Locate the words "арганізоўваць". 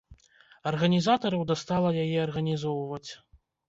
2.27-3.09